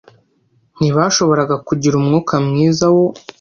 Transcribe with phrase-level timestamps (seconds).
[0.79, 3.05] Ntibashoboraga kugira umwuka mwiza wo